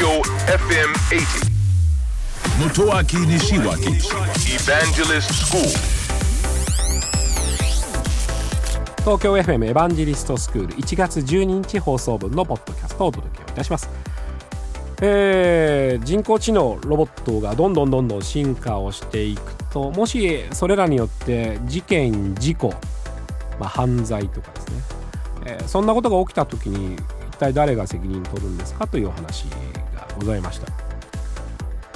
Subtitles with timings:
[0.00, 1.50] Tokyo FM 80.
[2.58, 4.00] Motoaki Nishiwaki
[4.48, 5.60] Evangelist School.
[9.00, 13.90] 東京 FM エヴァンジェリストスクール1月12日放送分のポッドキャストをお届けをいたします、
[15.02, 22.70] えー人工知能ロボットがどんどんどんどん進化をしていくともしそれらによって事件事故、
[23.58, 24.74] まあ、犯罪とかですね、
[25.44, 30.66] えーそんなことが起きた時に一体誰が責任取るんですかというお話がございました。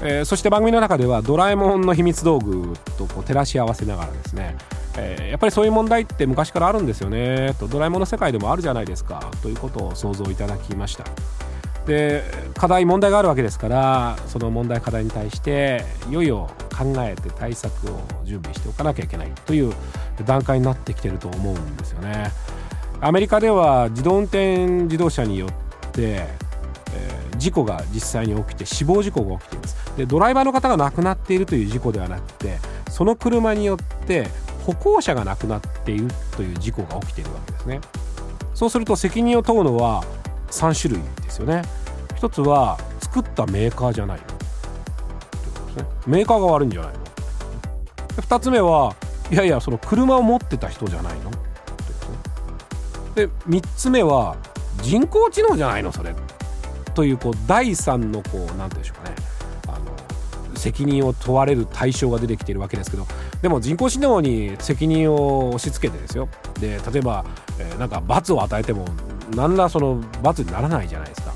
[0.02, 4.56] えーそして番組の中ではドラえもんの秘密道具とこう照らし合わせながらですね、
[4.98, 11.04] えーやっぱりそういう問題って昔からあるんですよねとドラえもんの世界でもあるじゃないですかということを想像いただきました。
[11.86, 12.22] で
[12.56, 19.72] 課題問題があるわけですからその問題課題に対していよいよ考えて対策を準備しておかなきゃいけないという
[20.24, 22.32] 段階になってきてると思うんですよね。
[23.00, 26.26] アメリカでは自動運転自動車によって
[26.94, 29.96] えー事故が実際に起きて死亡事故が起きています。
[29.96, 34.28] でドライバーの方が亡くなっているという事故ではなくてその車によって
[34.64, 37.80] 歩行者が亡くなっているという事故が起きているわけですね。
[38.54, 40.04] そうすると責任を問うのは
[40.50, 41.62] 3種類ですよね。
[42.16, 44.24] 一つは作ったメーカーじゃないの。
[44.26, 46.98] ということですねメーカーが悪いんじゃないの。
[48.16, 48.94] で2つ目は
[49.30, 51.22] いやいやその車を持ってた人じゃないの。
[51.22, 51.42] というこ
[53.14, 54.36] とでねで3つ目は
[54.82, 56.14] 人工知能じゃないのそれ。
[56.94, 59.16] というこう第三のこう何て言うんでしょうかね。
[59.68, 63.06] あの責任を問われる対象が出てきているわけですけど
[63.42, 66.28] でも人工知能に責任を押し付けてですよ。
[66.60, 67.24] で例えば、
[67.58, 68.86] えーなんか罰を与えても
[69.34, 71.32] 何らその罰にならないじゃないですか。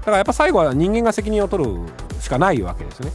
[0.00, 1.70] だからやっぱ最後は人間が責任を取る
[2.20, 3.10] しかないわけですね。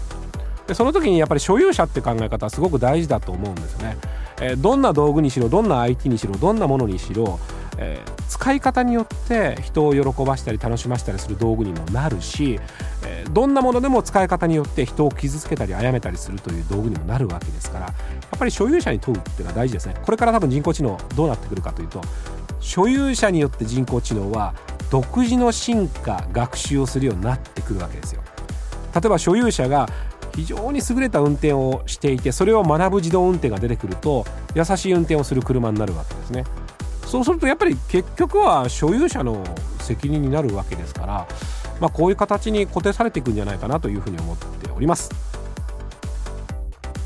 [0.68, 3.98] でその時にやっぱり所有者って考え方はすごく大事だと思うんですよね、
[4.42, 7.40] えーどんな道具にしろどんな IT にしろどんなものにしろ、
[7.78, 12.60] えー使い方によって人を喜ばしたり楽しませたりする道具にもなるし、
[13.06, 17.94] えーどんなものでも使い方によって人を傷つけたり殺めたりするという道具にもなるわけですからや
[18.36, 19.96] っぱり所有者に問うっていうのは大事ですね。
[20.04, 22.02] これから多分人工知能どうなってくるかというと
[22.60, 24.54] 所有者によって人工知能は
[24.90, 28.22] 独自の進化学習をするようになってくるわけですよ。
[28.94, 29.90] 例えば所有者が
[30.36, 36.44] 非常に優れた運転をしていてそれを学ぶ自動運転が出てくると優しい運転をする車になるわけですね。
[37.06, 39.44] そうするとやっぱり結局は所有者の
[39.80, 41.28] 責任になるわけですから、
[41.80, 45.12] まあ、こういう形に固定されていくんじゃないかなというふうに思っております。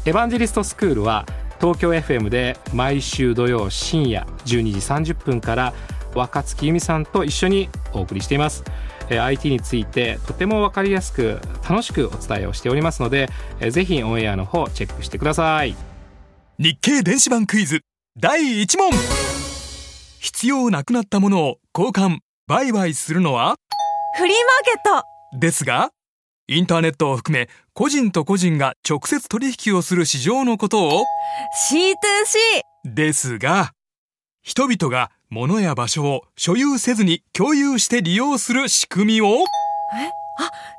[0.05, 1.25] エヴァンジェリストスクールは
[1.59, 5.73] 東京 FM で毎週土曜深夜12時30分から
[6.15, 8.63] 若月由美さんと一緒にお送りしています。
[9.09, 13.27] IT についてとても分かりやすく楽しくお伝えをしておりますので
[13.59, 15.75] えーぜひオンエアの方チェックしてください。
[16.57, 17.81] 日経電子版クイズ
[18.17, 19.28] 第1問。
[20.21, 23.55] 必要なくなったものを交換売買するのは？
[24.17, 25.01] フリーマーケッ
[25.33, 25.39] ト。
[25.39, 25.91] ですが
[26.47, 31.05] インターネットを含め個人と個人が直接取引をする市場のことを
[31.71, 33.71] ？C2C ですが
[34.41, 39.45] 人々が物や場所を所有せずに共有して利用する仕組みを？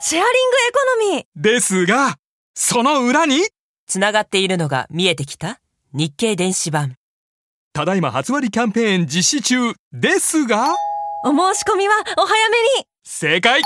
[0.01, 1.25] シェアリングエコノミー。
[1.37, 2.17] ですが
[2.55, 3.41] その裏に？
[3.87, 5.61] つながっているのが見えてきた
[5.93, 6.97] 日経電子版
[7.72, 10.75] ただいま初割キャンペーン実施中ですが。
[11.25, 12.84] お申し込みはお早めに。
[13.04, 13.62] 正解